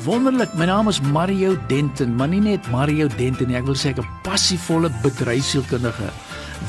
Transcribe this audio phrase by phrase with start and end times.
[0.00, 3.90] Wonderlik, my naam is Mario Denton, maar nie net Mario Denton nie, ek wil sê
[3.92, 6.08] ek 'n passievolle bedryfsielkundige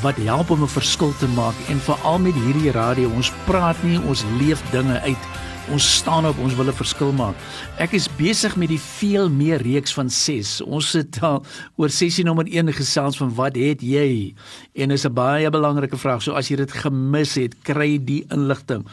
[0.03, 3.99] wat help om 'n verskil te maak en veral met hierdie radio, ons praat nie,
[4.03, 5.23] ons leef dinge uit.
[5.69, 7.35] Ons staan op, ons wil 'n verskil maak.
[7.77, 10.61] Ek is besig met die veel meer reeks van 6.
[10.61, 11.45] Ons het al
[11.75, 14.33] oor sessie nommer 1 gesels van wat het jy?
[14.73, 16.21] En is 'n baie belangrike vraag.
[16.21, 18.85] So as jy dit gemis het, kry die inligting.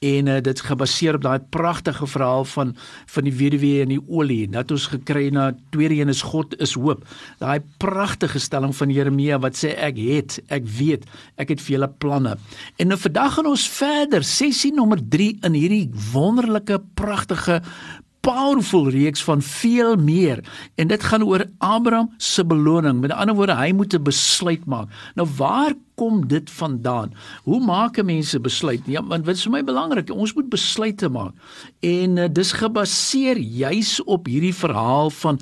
[0.00, 4.48] En uh, dit gebaseer op daai pragtige verhaal van van die weduwee en die olie.
[4.48, 7.06] Dat ons gekry na tweede een is God is hoop.
[7.38, 11.04] Daai pragtige stelling van Jeremia wat sê ek het, ek weet,
[11.36, 12.36] ek het vir julle planne.
[12.76, 17.60] En nou vandag gaan ons verder, sessie nommer 3 in hierdie wonderlike pragtige
[18.26, 20.42] powerful reeks van veel meer
[20.74, 23.00] en dit gaan oor Abraham se beloning.
[23.00, 24.88] Met ander woorde, hy moet 'n besluit maak.
[25.14, 27.12] Nou waar kom dit vandaan?
[27.48, 28.84] Hoe maak mense besluit?
[28.86, 30.12] Ja, want dit is vir my belangrik.
[30.12, 31.34] Ons moet besluite maak.
[31.80, 35.40] En uh, dis gebaseer juis op hierdie verhaal van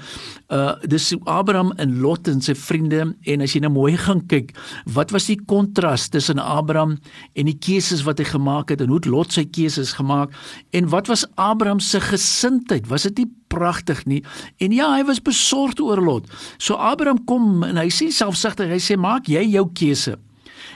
[0.55, 4.53] uh dis Abraham en Lot en sy vriende en as jy nou mooi gaan kyk,
[4.95, 6.99] wat was die kontras tussen Abraham
[7.35, 10.35] en die keuses wat hy gemaak het en hoe het Lot sy keuses gemaak
[10.77, 12.87] en wat was Abraham se gesindheid?
[12.93, 14.21] Was dit nie pragtig nie?
[14.63, 16.31] En ja, hy was besorgd oor Lot.
[16.59, 20.19] So Abraham kom en hy sê selfsugtig, hy sê maak jy jou keuse.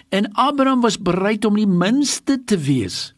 [0.08, 3.14] En Abraham was bereid om die minste te wees.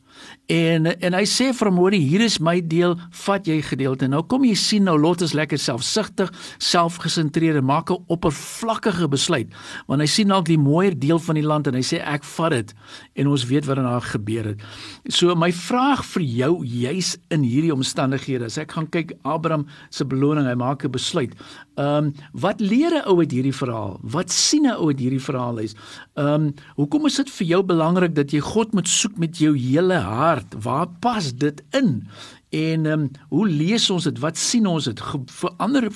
[0.50, 4.08] En en hy sê vir hom hoor hier is my deel vat jy gedeelte.
[4.10, 9.46] Nou kom jy sien nou Lot is lekker selfsugtig selfgesentreerde maak 'n oppervlakkige besluit.
[9.86, 12.50] Want hy sien dalk die mooier deel van die land en hy sê ek vat
[12.50, 12.74] dit
[13.14, 14.60] en ons weet wat daarna gebeur het.
[15.08, 20.04] So my vraag vir jou juis in hierdie omstandighede as ek gaan kyk Abraham se
[20.04, 21.30] beloning hy maak 'n besluit.
[21.78, 24.00] Ehm um, wat leer 'n ou uit hierdie verhaal?
[24.02, 25.74] Wat sien 'n ou uit hierdie verhaal is
[26.16, 29.56] ehm um, hoekom is dit vir jou belangrik dat jy God moet soek met jou
[29.56, 30.62] hele hart hart.
[30.62, 32.08] Waar pas dit in?
[32.50, 34.18] En ehm um, hoe lees ons dit?
[34.18, 35.02] Wat sien ons dit?
[35.30, 35.86] Verander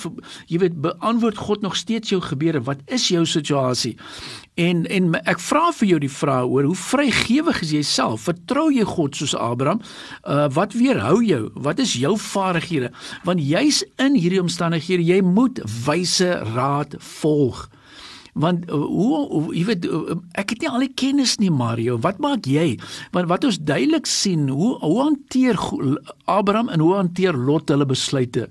[0.47, 2.63] jy weet beantwoord God nog steeds jou gebeure?
[2.63, 3.97] Wat is jou situasie?
[4.55, 8.29] En en ek vra vir jou die vraag oor hoe vrygewig is jy self?
[8.29, 9.83] Vertrou jy God soos Abraham?
[10.23, 11.51] Uh wat weerhou jou?
[11.55, 12.93] Wat is jou vaardighede?
[13.25, 17.67] Want jy's in hierdie omstandighede, jy moet wyse raad volg
[18.35, 21.97] want uh, hoe, jy weet uh, ek het nie al die kennis nie Mario.
[22.03, 22.75] Wat maak jy?
[23.15, 25.59] Want wat ons duidelik sien hoe hoe hanteer
[26.31, 28.49] Abraham en hoe hanteer Lot hulle besluite?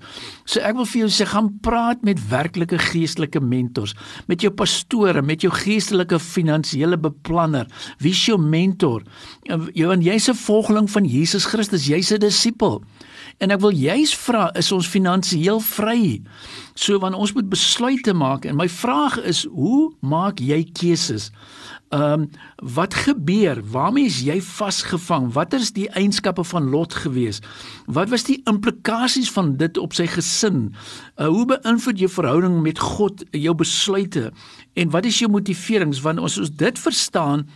[0.48, 3.94] So ek wil vir jou sê gaan praat met werklike geestelike mentors
[4.30, 7.68] met jou pastore met jou geestelike finansiële beplanner.
[8.00, 9.04] Wie is jou mentor?
[9.46, 11.86] Jy want jy's 'n volgeling van Jesus Christus.
[11.86, 12.82] Jy's 'n disipel.
[13.42, 16.22] En ek wil juis vra, is ons finansiëel vry?
[16.78, 21.30] So wanneer ons moet besluite maak en my vraag is, hoe maak jy keuses?
[21.94, 22.30] Ehm um,
[22.74, 23.60] wat gebeur?
[23.70, 25.28] Waarmee is jy vasgevang?
[25.32, 27.38] Wat is die eienskappe van Lot gewees?
[27.86, 30.72] Wat was die implikasies van dit op sy gesin?
[31.16, 34.32] Uh, hoe beïnvloed jou verhouding met God jou besluite?
[34.74, 36.02] En wat is jou motiverings?
[36.02, 37.46] Want as ons dit verstaan,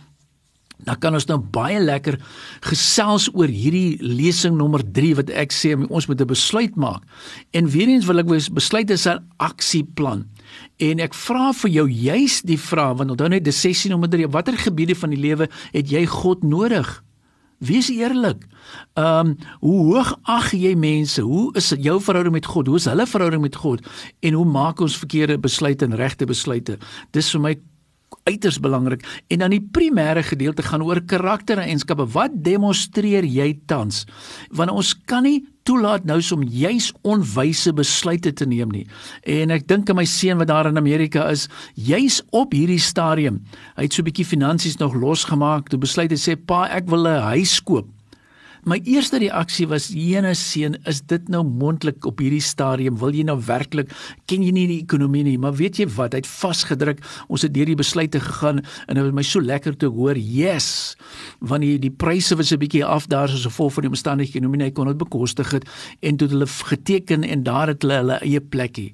[0.87, 2.15] Dan kan ons nou baie lekker
[2.63, 7.03] gesels oor hierdie lesing nommer 3 wat ek sê ons moet 'n besluit maak.
[7.51, 10.25] En weer eens wil ek besluit is 'n aksieplan.
[10.79, 14.27] En ek vra vir jou juis die vraag want onthou net die sessie nommer 3
[14.31, 17.03] watter gebiede van die lewe het jy God nodig?
[17.59, 18.45] Wees eerlik.
[18.95, 21.21] Ehm um, hoe hoog ag jy mense?
[21.21, 22.67] Hoe is jou verhouding met God?
[22.67, 23.81] Hoe is hulle verhouding met God?
[24.19, 26.77] En hoe maak ons verkeerde besluite en regte besluite?
[27.11, 27.53] Dis vir my
[28.29, 32.07] uiters belangrik en dan die primêre gedeelte gaan oor karaktereienskappe.
[32.13, 34.05] Wat demonstreer jy tans?
[34.53, 38.85] Want ons kan nie toelaat nou om juis onwyse besluite te neem nie.
[39.29, 43.43] En ek dink aan my seun wat daar in Amerika is, juis op hierdie stadium.
[43.77, 45.69] Hy het so 'n bietjie finansies nog losgemaak.
[45.69, 47.87] Toe besluit hy sê pa, ek wil 'n huis koop.
[48.63, 52.97] My eerste reaksie was: "Jene seun, is dit nou moontlik op hierdie stadium?
[52.97, 53.89] Wil jy nou werklik
[54.29, 56.13] ken jy nie die ekonomie nie, maar weet jy wat?
[56.13, 57.01] Hy het vasgedruk.
[57.31, 60.17] Ons het deur die besluite gegaan en dit was my so lekker te hoor.
[60.17, 60.95] Yes.
[61.39, 64.63] Want die die pryse was 'n bietjie af daar soos gevolg van die omstandighede ekonomie.
[64.65, 65.65] Hy kon dit bekostig het
[66.01, 68.93] en toe hulle geteken en daar het hulle hulle eie plekkie.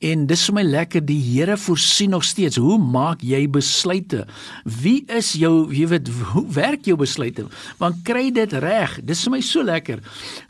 [0.00, 2.56] En dis vir my lekker die Here voorsien nog steeds.
[2.56, 4.26] Hoe maak jy besluite?
[4.64, 7.46] Wie is jou, jy weet, hoe werk jou besluite?
[7.78, 9.00] Want kry dit reg.
[9.06, 10.00] Dis vir my so lekker.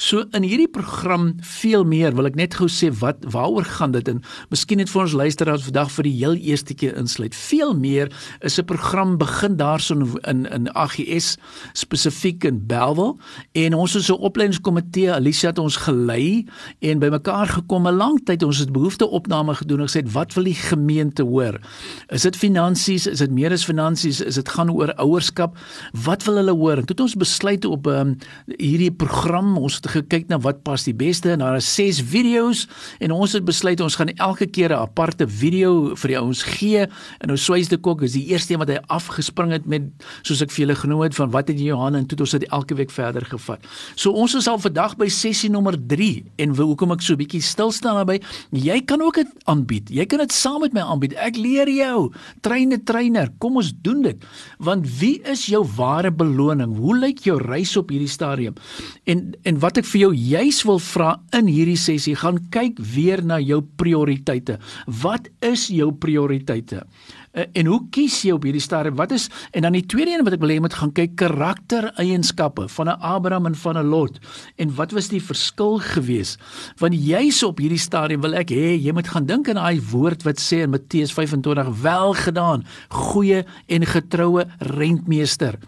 [0.01, 4.09] So in hierdie program veel meer wil ek net gou sê wat waaroor gaan dit
[4.09, 4.23] en
[4.53, 7.37] miskien net vir ons luisteraars vandag vir die heel eerste keer insluit.
[7.37, 11.37] Veel meer is 'n program begin daarson in in AGS
[11.73, 13.17] spesifiek in Bellville
[13.53, 16.47] en ons is 'n opleidingskomitee Alicia het ons gelei
[16.81, 20.45] en bymekaar gekom 'n lang tyd ons het behoefte opname gedoen en gesê wat wil
[20.45, 21.61] die gemeente hoor?
[22.09, 23.07] Is dit finansies?
[23.07, 24.21] Is dit meer as finansies?
[24.21, 25.57] Is dit gaan oor ouerskap?
[25.93, 26.77] Wat wil hulle hoor?
[26.79, 28.17] En toe het ons besluit op 'n um,
[28.55, 32.67] hierdie program, ons het gekyk na wat pas die beste en daar is 6 video's
[33.03, 36.87] en ons het besluit ons gaan elke keer 'n aparte video vir die ouens gee.
[37.21, 39.83] En nou Swys de Kok is die eerste een wat hy afgespring het met
[40.23, 42.49] soos ek vir julle genoem het van wat het Johan en toe het ons dit
[42.51, 43.59] elke week verder gevat.
[43.97, 47.73] So ons is al vandag by sessie nommer 3 en hoekom ek so bietjie stil
[47.73, 48.21] staan daarbey,
[48.51, 49.91] jy kan ook dit aanbied.
[49.91, 51.15] Jy kan dit saam met my aanbied.
[51.15, 52.13] Ek leer jou.
[52.43, 54.17] Treine trainer, kom ons doen dit.
[54.59, 56.77] Want wie is jou ware beloning?
[56.77, 58.36] Hoe lyk jou reis op hierdie stadium?
[59.05, 63.25] En en wat ek vir jou juis wil vra in hierdie sessie, gaan kyk weer
[63.25, 64.59] na jou prioriteite.
[64.87, 66.85] Wat is jou prioriteite?
[67.37, 68.97] Eh, en hoe kies jy op hierdie stadium?
[68.97, 72.65] Wat is en dan die tweede een wat ek wil hê moet gaan kyk karaktereienskappe
[72.73, 74.19] van 'n Abraham en van 'n Lot.
[74.57, 76.39] En wat was die verskil gewees?
[76.79, 80.23] Want jy's op hierdie stadium wil ek hê jy moet gaan dink aan daai woord
[80.23, 85.59] wat sê in Matteus 25 welgedaan, goeie en getroue rentmeester.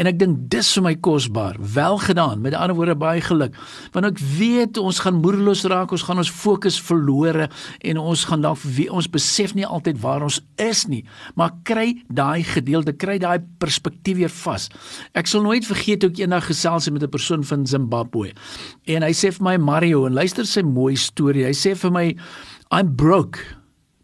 [0.00, 1.58] En ek dink dis vir my kosbaar.
[1.60, 2.40] Welgedaan.
[2.40, 3.56] Met ander woorde baie geluk.
[3.92, 7.50] Want ek weet ons gaan moedeloos raak, ons gaan ons fokus verlore
[7.84, 11.02] en ons gaan dalk ons besef nie altyd waar ons is nie.
[11.36, 14.70] Maar kry daai gedeelte, kry daai perspektief weer vas.
[15.12, 18.32] Ek sal nooit vergeet hoe ek eendag gesels het met 'n persoon van Zimbabwe.
[18.86, 21.44] En hy sê vir my Mario en luister sy mooi storie.
[21.44, 22.16] Hy sê vir my
[22.72, 23.59] I'm broke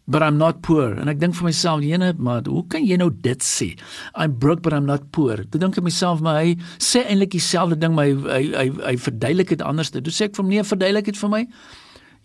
[0.07, 0.95] but I'm not poor.
[1.01, 3.73] En ek dink vir myself, jene, maar hoe kan jy nou dit sê?
[4.15, 5.43] I'm broke but I'm not poor.
[5.43, 8.95] Ek dink vir myself, maar hy sê eintlik dieselfde ding, maar hy hy hy, hy
[9.03, 9.91] verduidelik dit anders.
[9.95, 11.43] Toe sê ek vir hom, nee, verduidelik dit vir my.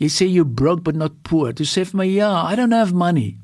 [0.01, 1.53] Jy sê you broke but not poor.
[1.57, 3.37] Toe sê vir my, ja, I don't have money.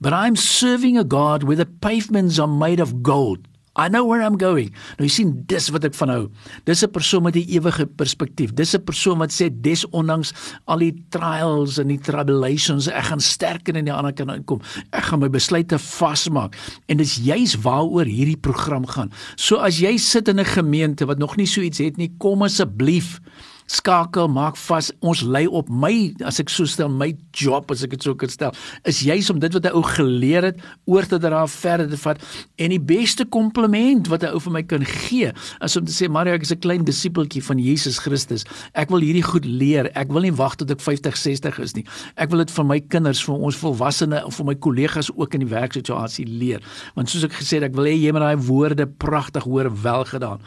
[0.00, 3.48] But I'm serving a God where the pavements are made of gold.
[3.78, 4.72] I know where I'm going.
[4.98, 6.22] Nou jy sien dis wat ek van hou.
[6.66, 8.52] Dis 'n persoon met 'n ewige perspektief.
[8.52, 10.32] Dis 'n persoon wat sê desondanks
[10.66, 14.60] al die trials en die tribulations, ek gaan sterker in die ander kant uitkom.
[14.90, 16.56] Ek gaan my besluite vasmaak.
[16.88, 19.12] En dis juis waaroor hierdie program gaan.
[19.36, 22.42] So as jy sit in 'n gemeente wat nog nie so iets het nie, kom
[22.42, 23.20] asseblief
[23.68, 27.96] skakel maak vas ons lei op my as ek so stel my job as ek
[27.96, 28.54] dit so kan stel
[28.88, 32.18] is juis om dit wat 'n ou geleer het oor te dra verder te vat
[32.56, 36.08] en die beste kompliment wat 'n ou vir my kan gee is om te sê
[36.08, 38.44] Mario ek is 'n klein disipeltjie van Jesus Christus.
[38.74, 39.90] Ek wil hierdie goed leer.
[39.94, 41.84] Ek wil nie wag tot ek 50 60 is nie.
[42.16, 45.40] Ek wil dit vir my kinders vir ons volwassenes of vir my kollegas ook in
[45.40, 46.60] die werksituasie leer.
[46.94, 50.40] Want soos ek gesê het ek wil hê jy moet daai woorde pragtig hoor welgedaan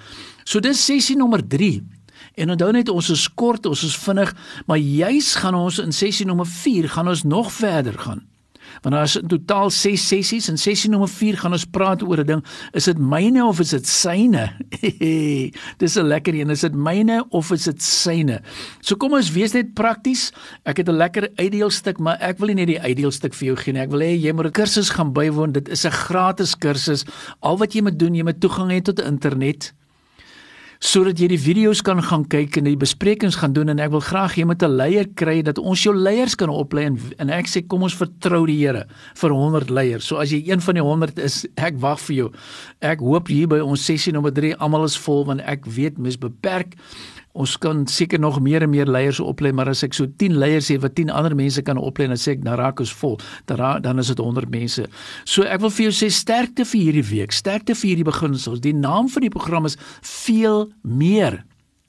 [0.46, 1.82] so dis sessie nommer 3
[2.36, 4.34] En onthou net ons is kort, ons is vinnig,
[4.66, 8.28] maar juis gaan ons in sessie nommer 4 gaan ons nog verder gaan.
[8.82, 12.22] Want daar is in totaal 6 sessies en sessie nommer 4 gaan ons praat oor
[12.24, 12.44] 'n ding,
[12.74, 14.52] is dit myne of is dit syne?
[15.82, 18.42] Dis 'n lekker een, is dit myne of is dit syne?
[18.82, 20.32] So kom ons wees net prakties.
[20.64, 23.74] Ek het 'n lekker uitdeelstuk, maar ek wil nie net die uitdeelstuk vir jou gee
[23.74, 23.82] nie.
[23.82, 25.52] Ek wil hê jy moet 'n kursus gaan bywoon.
[25.52, 27.06] Dit is 'n gratis kursus.
[27.42, 29.74] Al wat jy moet doen, jy moet toegang hê tot internet
[30.82, 34.02] sodat jy die video's kan gaan kyk en die besprekings gaan doen en ek wil
[34.02, 37.46] graag jy met 'n leier kry dat ons jou leiers kan oplei en, en ek
[37.46, 38.86] sê kom ons vertrou die Here
[39.16, 40.06] vir 100 leiers.
[40.06, 42.32] So as jy een van die 100 is, ek wag vir jou.
[42.82, 46.18] Ek hoop hier by ons sessie nommer 3 almal is vol want ek weet mens
[46.18, 46.74] beperk
[47.34, 50.68] Ons kan seker nog meer en meer leiers oplei, maar as ek so 10 leiers
[50.74, 53.16] het wat 10 ander mense kan oplei, dan sê ek dan raak ons vol.
[53.48, 54.88] Dan ra dan is dit 100 mense.
[55.24, 58.60] So ek wil vir jou sê sterkte vir hierdie week, sterkte vir hierdie beginsels.
[58.64, 61.42] Die naam van die program is veel meer.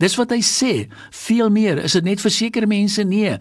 [0.03, 0.73] Dis wat hy sê,
[1.15, 1.79] veel meer.
[1.87, 3.05] Is dit net vir sekere mense?
[3.07, 3.37] Nee.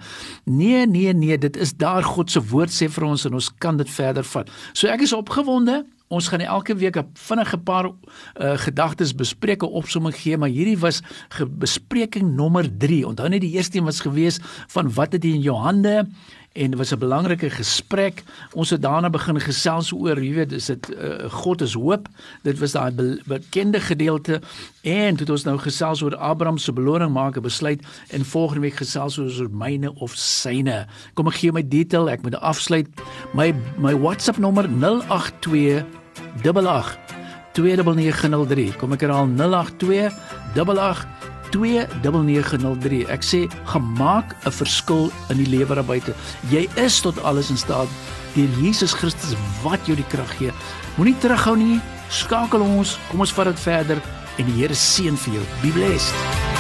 [0.45, 3.77] Nee, nee, nee, dit is daar God se woord sê vir ons en ons kan
[3.79, 4.49] dit verder vat.
[4.73, 5.81] So ek is opgewonde.
[6.11, 10.79] Ons gaan elke week 'n vinnige paar uh, gedagtes bespreek, 'n opsomming gee, maar hierdie
[10.79, 11.01] was
[11.47, 13.07] bespreking nommer 3.
[13.07, 16.07] Onthou net die eerste een was gewees van wat het jy in jou hande?
[16.51, 18.23] en dit was 'n belangrike gesprek.
[18.53, 22.07] Ons het daarna begin gesels oor, jy weet, is dit uh, God is hoop.
[22.43, 24.41] Dit was daai be bekende gedeelte
[24.81, 28.61] en toe het ons nou gesels oor Abraham se beloning maak 'n besluit en volgende
[28.61, 30.87] week gesels oor myne of syne.
[31.13, 32.87] Kom ek gee my detail, ek moet afsluit.
[33.33, 36.00] My my WhatsApp nommer 082
[36.39, 36.97] 88
[37.51, 38.71] 2903.
[38.79, 40.11] Kom ek herhaal 082
[40.55, 41.05] 88
[41.51, 43.05] 2903.
[43.11, 43.41] Ek sê
[43.73, 46.13] gemaak 'n verskil in die lewe daar buite.
[46.49, 47.87] Jy is tot alles in staat
[48.35, 50.51] deur Jesus Christus wat jou die krag gee.
[50.95, 51.81] Moenie terughou nie.
[52.09, 52.97] Skakel ons.
[53.09, 54.01] Kom ons vat dit verder
[54.37, 55.43] en die Here seën vir jou.
[55.61, 56.50] Be blessed.